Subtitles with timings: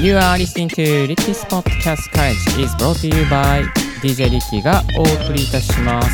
[0.00, 3.62] You are listening to Ricky's Podcast College is brought to you by
[4.02, 6.08] DJ Ricky がお送りいたします。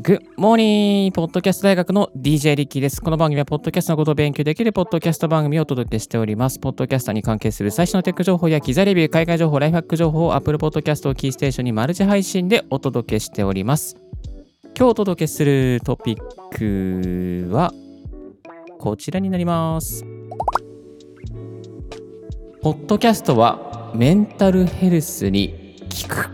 [0.00, 1.10] Good morning!
[1.10, 3.02] ポッドキャスト大学の DJ リッキーです。
[3.02, 6.60] この番組は、ポッドキャストのことを勉強できるポッドキャスト番組をお届けしております。
[6.60, 14.05] ポッドキャストに関係する最新のテック情報や機材レビュー、海外情報、ライフハック情報を Apple Podcast をキーステーションにマルチ配信でお届けしております。
[14.78, 17.72] 今日お届けするトピックは、
[18.78, 20.04] こちらになります。
[22.60, 26.28] ポッドキャストはメンタルヘルスに効く。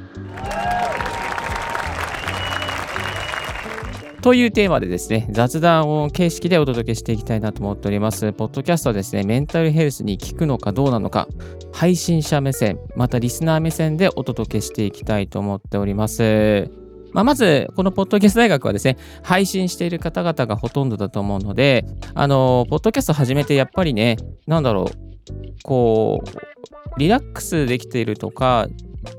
[4.23, 8.33] というテーマでですね、雑談を形式でお届けしていきたいなと思っております。
[8.33, 11.29] ポッドキャストはですね、メンタルヘルスに効くのかどうなのか、
[11.73, 16.82] 配信者目線、またリスナー目線でお届けしていきたいと思っております。
[17.13, 28.67] まあ、まず、このポッドキャスト大学はですね、配信している方々がほとんどだと思うので、あの、ポッドキャスト始めてやっぱりね、なんだろう、こう、リラックスできているとか、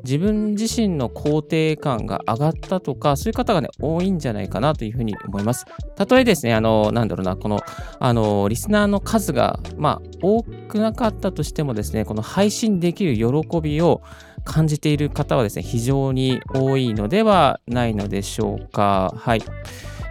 [0.03, 5.66] 自分自身の肯定感が上がったとか、そういう方がね、多いんじゃないかなというふうに思います。
[5.95, 7.59] たとえですね、あの、なんだろうな、この、
[7.99, 14.02] あの、リスナーの数が、まあ、多くなかったとしてもですね、この配信できる喜びを
[14.44, 19.13] 感じている方はですね、非常に多いのではないのでしょうか。
[19.17, 19.41] はい。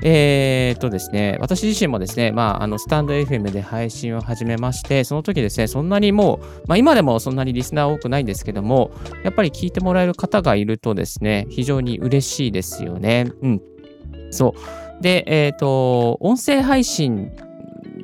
[0.04, 8.90] えー、とですね、私自身もですね、まあ、あの、スタンド FM で配信を始めまして、その時ですね、そんなにもう、まあ、今でもそんなにリスナー多くないんですけども、
[9.22, 13.30] やっぱり聞いてもらえる方がいるとですね、非常に嬉しいですよね。
[13.42, 13.62] うん。
[14.30, 15.02] そう。
[15.02, 17.30] で、えー、と、音声配信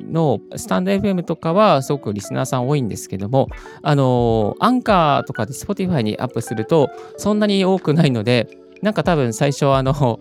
[0.09, 3.49] のスタンド FM とかはすごくリスナーさん多いんですけども、
[3.81, 8.49] あの、アンカーとかで Spotify にアップすると、そんなに多くないので、
[8.81, 10.19] なんか多分最初あの、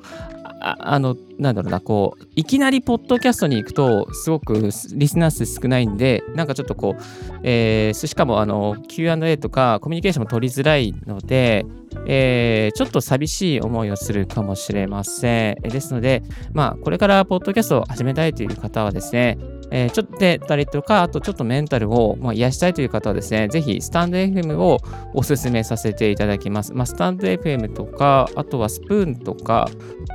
[0.60, 7.02] ああの、なんだろうな、こう、いきなりポッドキャストに行くと、すごくリスナー数少ないんで、なんかちょっとこう、
[7.42, 11.64] えー、しかもあの、Q&A とかコミュニケーションも取りづらいので、
[12.06, 15.62] えー、ちょっと寂しい思いをするかもしれません。
[15.62, 19.38] ですので、まあ、これからポッドキャストを始めたいという方はですね、
[19.70, 24.78] えー、ちょっとでたりとか、あとちょっとメンタルを、まあ、癒したいという方はですね、ぜひスタンド FM を
[25.14, 26.72] おすすめさせていただきます。
[26.72, 29.68] まあ、スタンド FM とか、あとはスプーンとか、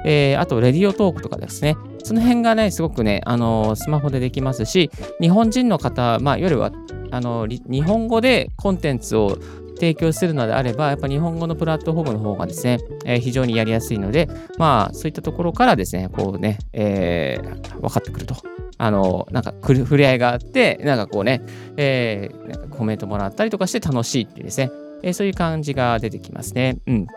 [0.05, 6.71] えー、あとレディオトークとかですね、その辺がね、すごくね、あのー、スマホでできますし、日本人の方、まあ、夜は、
[7.11, 9.37] あのー、日本語でコンテンツを
[9.75, 18.35] 提供するのであれば、やっぱ日本語のプラットフォームの方がですね、えー、非常にやりやすいので、まあ、そういったところからですね、こうね、えー、分かってくると。
[18.77, 21.41] あの、なんか、触れ合いがあって、なんかこうね、
[21.77, 24.71] えー、なんかコメントもらったりとかして楽しいっていうですね、
[25.03, 26.77] えー、そういう感じが出てきますね。
[26.87, 27.07] うん。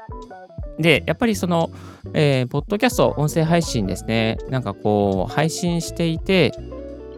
[0.78, 1.71] で、やっぱりその、
[2.12, 6.53] えー、ポッドキャスト、音声配信ですね、なんかこう、配信していて、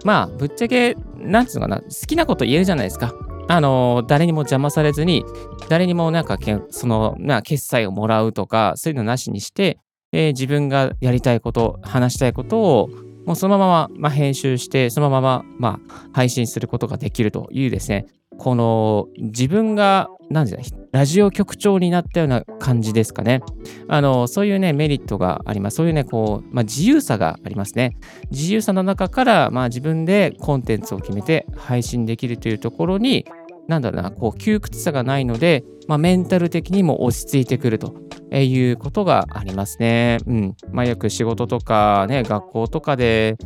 [0.04, 3.12] まあ、ぶっちゃけ、なんつうのかな、好きなこと言えるじゃないですか。
[3.48, 5.24] あの、誰にも邪魔されずに、
[5.68, 6.38] 誰にもなんか、
[6.70, 9.78] その、な、決済をもらうとか、そういうのなしにして、
[10.12, 12.90] えー、自分がやりたいこと、話したいことを、
[13.28, 18.06] もうそのまま、まあ、編集して、そのまま、まあ、配信することができるというですね、
[18.38, 23.42] この自分が、なんていうの、ラジオ局長になったような感じですかね。
[23.86, 25.76] あの、そういうね、メリットがあります。
[25.76, 27.98] そういうね、こう、まあ、自由さがありますね。
[28.30, 33.26] 自由さの中から、まあ、自分でコンテンツを決めて配信できるというところに、
[33.66, 40.18] なんだろうな、こう、窮屈さがないので、まあ、メンタル的にも落ち着いてくるとえいうことがありますね。
[40.26, 40.56] うん。
[40.70, 43.36] まあ、よく仕事とかね、学校とかで、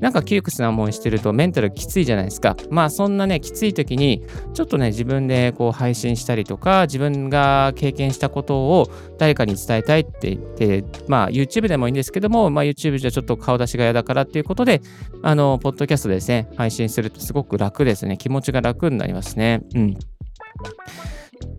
[0.00, 2.56] なんか窮屈な思いしてるとメンタルきついじゃないですか。
[2.70, 14.82] まあそんなね、きつい時に、ちょっとね、自分でこう配信したりとか、自分が経験したことを誰かに伝えたいって言って、まあ YouTube でもいいんですけども、まあ YouTube じゃちょっと顔出しが嫌だからっていうことで、
[15.22, 18.16] あの、ポッドキャストでですね、配信するとすごく楽ですね。
[18.18, 19.62] 気持ちが楽になりますね。
[19.74, 19.98] うん。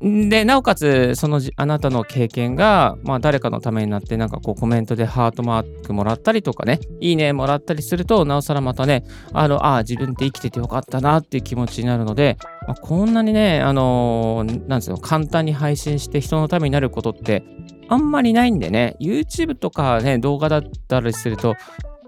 [0.01, 9.03] で、なおかつ、そのあなたの経験が、まあ、誰かのためになって、なんかこう、コメントでハートマークもらったりとかね、いいねもらったりすると、なおさらまたね、
[9.33, 12.37] あの、ああ、自分って生きててよかったなっていう気持ちになるので、
[12.67, 17.43] まあ、こんなにね、あのー、なんですよ、簡単に配信して人のためになることって、
[17.89, 21.57] あんまりないんでね、YouTube とかね、動画だったりすると、やっ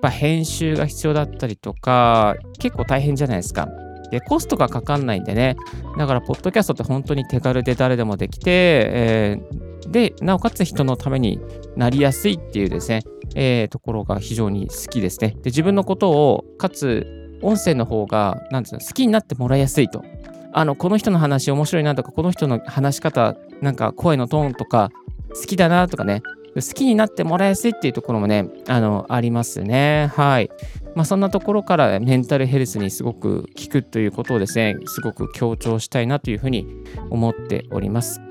[0.02, 3.68] ぱ編集が必要だったりとか、結構大変じゃないですか。
[4.10, 5.56] で、コストがかかんないんでね。
[5.98, 11.40] だから、ポッドキャストって本当に手軽で誰でもできて、えー、で、なおかつ人のために
[11.76, 13.04] なりやすいっていうですね、
[13.36, 15.30] えー、ところが非常に好きですね。
[15.30, 20.04] で、自分のことを、かつ、音声の方が、なんていうの、好きになってもらいやすいと。
[20.52, 24.90] あの、この人の話面白いなとか、この人の話し方、なんか声のトーンとか、
[25.30, 26.22] 好きだなとかね、
[26.56, 30.12] 好きになってもらいやすいっていうところもね、あの、ありますね。
[30.16, 30.50] はい。
[30.96, 36.66] まあ、そんなところからメンタルヘルスにすごく効くということをですね、すごく強調したいなというふうに
[37.10, 38.22] 思っております。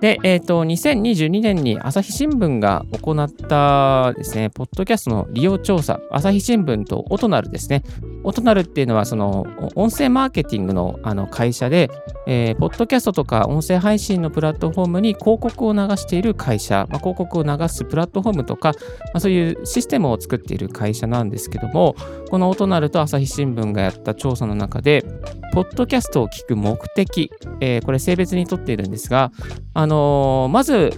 [0.00, 7.82] で、えっ、ー、と、2022年に朝日新聞が行ったですね、ポッドキャストの利用調査、朝日新聞とオトナルですね。
[8.26, 9.46] オトナルっていうのは、その、
[9.76, 11.90] 音声マーケティングのあの会社で、
[12.26, 21.94] えー、ポッドキャストとか音声配信のプラットフォームに広告を流している会社、まあ、広告を流すプラットフォームとか、まあ、そういうシステムを作っている会社なんですけども、
[22.28, 25.04] このオトナルと朝日新聞がやった調査の中で、
[25.52, 27.30] ポッドキャストを聞く目的、
[27.60, 29.30] えー、これ性別にとっているんですが、
[29.72, 30.90] あのー、まず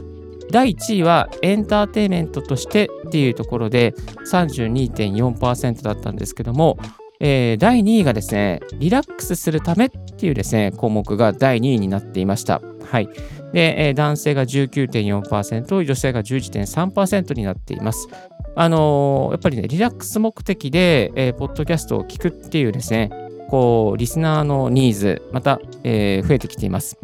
[0.51, 3.93] 第1位はエンターテイメントとしてっていうところで
[4.33, 6.79] 32.4%だったんですけども、
[7.21, 12.61] えー、第2位がですね、リラックスするためっていうですね、項目が第2位になっていました。
[12.85, 13.09] はい。
[13.53, 18.09] で、えー、男性が19.4%、女性が11.3%になっています。
[18.55, 23.11] あのー、やっぱりね、リラックス目的で、えー、ポッドキャストを聞くっていうですね、
[23.49, 26.99] こう、リスナーのニーズ、また、え、増えてきています。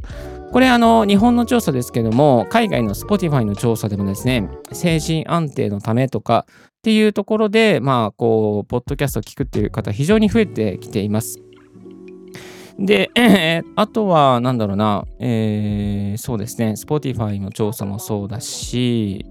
[0.53, 6.47] これ、あの、日本の調査ですけども、海外の Spotify の調査でもですね、精神安定のためとか
[6.85, 11.41] っていうところで、まあ、こう、ポッドキャストを聞くっていう方、非常に増えてきています。
[12.79, 19.25] で、えー、あとは、なんだろうな、えー、そうですね、Spotify の調査もそうだし、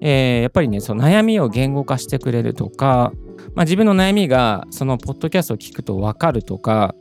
[0.00, 3.12] えー、やっぱりね、その悩みを言語化してくれるとか、
[3.54, 6.94] まあ、自分の悩みがそのポッドキャストを聞くと分かるとか、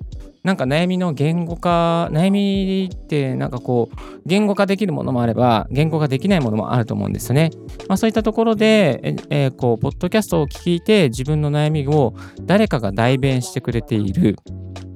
[0.45, 7.50] なんか悩みの言語化、悩みってなんかこう、言語化できるものもあれば、言語化できないものもあると思うんですよね。
[7.89, 12.13] まあそういったところで、ええー、こう、ポッドキャストを聞いて自分の悩みを
[12.44, 14.36] 誰かが代弁してくれている。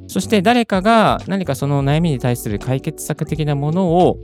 [0.07, 4.17] そして誰かが何かその悩みに対する解決策的なものを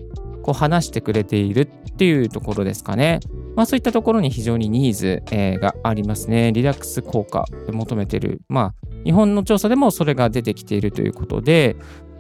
[0.44, 3.20] こう話してくれているっていうところですかね。
[3.56, 6.52] まあそういったところに非常にニーズ、えー、がありますね。
[6.52, 8.42] リラックス効果で求めてる。
[8.48, 11.78] まあ日本の調査でもそれが出てきているということで、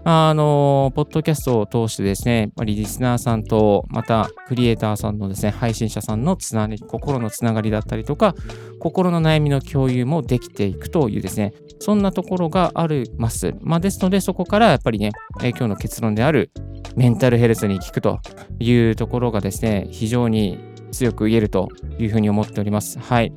[0.07, 8.35] あの、ポッドキャストを通してですね、リスナーさんと、またクリエイターさんのですね、配信者さんのつなが、心のつながりだったりとか、
[8.79, 13.55] 心の悩みの共有もできていくというですね、そんなところがあります。
[13.61, 15.09] まあ、ですので、そこからやっぱりね、
[15.39, 16.51] 今日の結論である
[16.95, 18.19] メンタルヘルスに効くと
[18.59, 20.59] いうところがですね、非常に
[20.91, 21.67] 強く言えると
[21.97, 22.99] いうふうに思っております。
[22.99, 23.33] はい。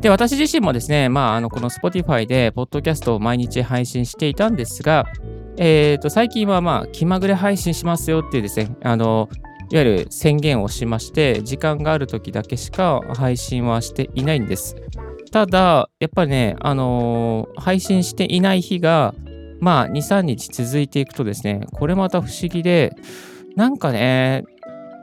[0.00, 5.06] で、私自身もですね、まあ、あの、この Spotify で、ポッドキャストを毎日配信していたんですが、
[5.56, 9.28] えっ、ー、と、最近はまあ、気まぐれ配信しますよっていうですね、あの、
[9.70, 14.76] いわゆる宣言をしまして、時間がある時だけしか配信はしていないんです。
[15.32, 19.14] ただ、やっぱりね、あのー、配信していない日が、
[19.60, 22.94] まあ、2、3日続いていくとですね、これまた不思議で、
[23.56, 24.44] なんかね、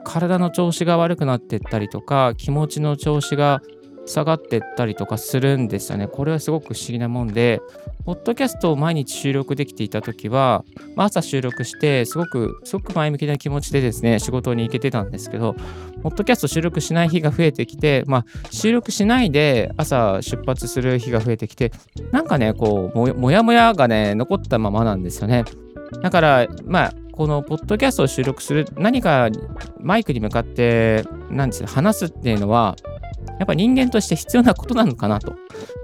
[0.04, 3.60] 体の調子が悪くなっていったりとか、気持ちの調子が
[4.06, 6.08] 下がってったりとかするんですよね。
[6.08, 7.60] これはすごく不思議なもんで、
[8.04, 10.64] ポッドキャストを毎日収録できていたときは、
[10.94, 15.54] まあ、朝収録して、すごく、すごく前向きな気持ちでですね、仕事に行けてたんですけど、
[16.02, 21.72] ポッドキャスト収録しない日が増えてきて、まあ、収録しないで朝出発する日が増えてきて、
[22.12, 25.44] なんかね、こう、もやもやがね、残ったままなんですよね。
[26.02, 29.30] だから、まあ、このポッドキャストを収録する、何か
[29.80, 32.76] マイクに向かって、なんです話すっていうのは、
[33.38, 35.34] やっぱり人間として必要なことなのかなと。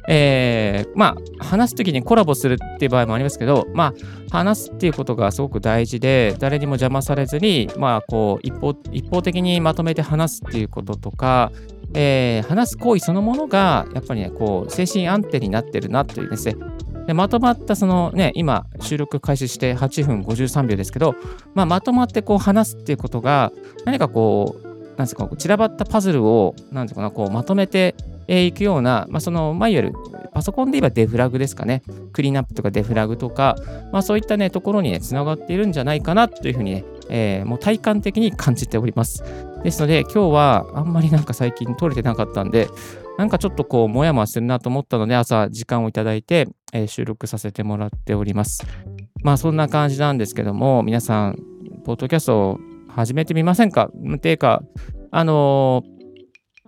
[0.08, 3.94] えー、まあ、話すときにコラボするっていう場合もありますけど、ま
[4.30, 11.52] あ、話すっていうことがすごく大事で、誰にも邪魔されずに、まあ、こう、一方、一方的にまとめて話すっていうこととか、
[11.94, 16.56] えー、話す行為そのものが、やっぱりね、こう、精神安定になってるなというですね、
[17.06, 21.16] でまとまったそのね、今収録開始して8分53秒ですけど、
[21.54, 23.50] まあ、まとまってこう話すっていうことが
[23.84, 24.69] 何かこう
[25.00, 27.94] なんですか、散らばったパズルを、なんていうかな、こうまとめて
[28.28, 29.94] いくような、まあ、その、まあ、いわゆる
[30.32, 31.82] パソコンで言えばデフラグですかね。
[32.12, 33.56] クリーンアップとかデフラグとか、
[33.92, 39.24] まあ、そういったね、ところにね、つながっているんじゃないかなというふうにね、えー、もう体感的に感じております。
[39.64, 42.68] ですので、今日はあんまりなんか最近撮れてなかったんで、
[43.18, 48.66] なんかちょっとこう、もやもやするなと思ったので、朝時間をいただいて、えー、収録させてもらっております。
[49.22, 51.38] まあ、そんな感じなんですけども、皆さん、
[51.84, 52.60] ポッドキャストを
[52.94, 53.90] 始めてみませんか？
[54.14, 54.62] っていうか、
[55.10, 55.82] あの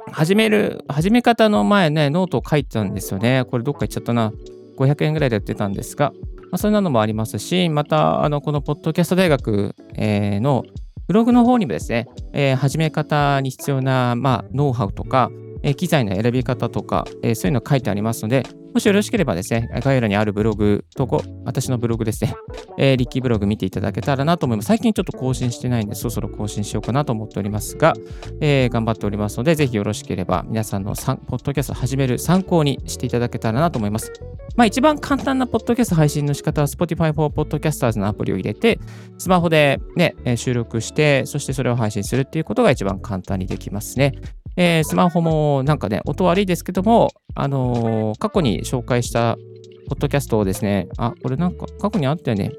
[0.09, 3.45] ー、始める、始め方の前ね、ノートを書いてたんですよね。
[3.51, 4.33] これどっか行っちゃったな。
[4.79, 6.13] 500円ぐらいで売ってたんですが、
[6.51, 10.65] まあ、そんなのもありますし、また、あの、このポッドキャスト大学、えー、の
[11.07, 15.31] ブログの方にもですね、えー、始め方に必要な、まあ、ノウハウとか、
[15.63, 22.35] え機材の選び方とか、えそういうの書いてありますので、もしよろしければですね、概要欄にあるブログ、とこ、私のブログですね、
[22.79, 24.67] えー、リッキーブログ見ていただけたらなと思います。
[24.67, 27.93] 最近ちょっと更新してないんで、そろそろ更新しようかなと思っておりますが、
[28.41, 34.11] えー、頑張っておりますので、ぜひよろしければ皆さんのポッドキャスト始める参考にしていただけたらなと思います。
[34.57, 38.79] まあ一番簡単なポッドキャスト配信の仕方は Spotify for Podcasters のアプリを入れて、
[39.19, 44.13] スマホでね、収録して、そしてそれを配信するっていうことが一番簡単にできますね。
[44.57, 49.37] えー、スマホもなんかね、音悪いですけども、あのー、過去に紹介した
[49.89, 52.53] ポッドキャストをですね、あ、これなんか過去にあったよね。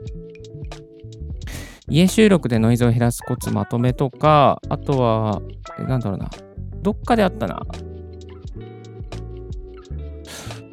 [1.88, 5.42] 家収録でノイズを減らすコツまとめとか、あとは、
[5.80, 6.30] なんだろうな。
[6.82, 7.62] どっかであったな。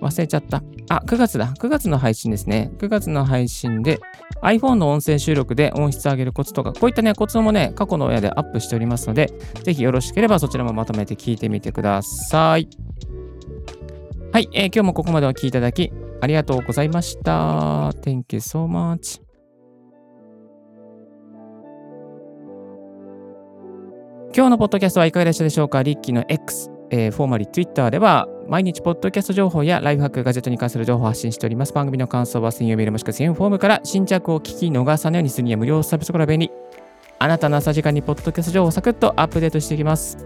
[0.00, 0.62] 忘れちゃった。
[0.90, 1.54] あ、9月だ。
[1.56, 2.72] 9月の配信ですね。
[2.78, 4.00] 9月の配信で
[4.42, 9.32] iPhone の音声収録で音質上げるコツとか、こういったね、コツもね、過去の親でアップしておりますので、
[9.62, 12.68] ぜひよろしければそちらもまとめて聞いてみてください。
[14.32, 17.90] はい、えー、今日もここまでお聴きいただきありがとうございました。
[18.02, 19.20] Thank you so much.
[24.34, 25.84] 今日のポッドキャストはいかがでしたでしょうか？
[25.84, 31.72] リッキーの X、えー、フォーマリー Twitter では毎日ポッドキャスト情報やライフハック、ガジェットに関する情報を発信しております。
[31.72, 36.50] 番組の感想は専用メールもしくは専用フォームから新着を聞き逃さないようにするには無料サービスから便利。
[37.20, 40.18] あなたの朝時間にポッドキャスト情報をサクッとアップデートしていきます。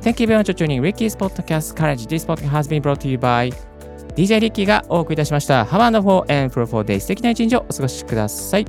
[0.00, 2.08] Thank you very much for tuning Ricky's Podcast Courage.
[2.08, 3.54] This podcast has been brought to you by
[4.16, 5.62] DJ リッキーがお送りいたしました。
[5.62, 6.98] Have a wonderful and fruitful day.
[6.98, 8.66] 素敵な一日をお過ごしください。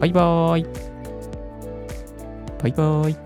[0.00, 0.66] バイバーイ。
[2.62, 3.25] バイバイ。